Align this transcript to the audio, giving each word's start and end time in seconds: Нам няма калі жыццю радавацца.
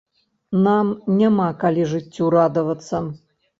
Нам 0.67 0.87
няма 1.19 1.47
калі 1.65 1.87
жыццю 1.93 2.33
радавацца. 2.37 3.05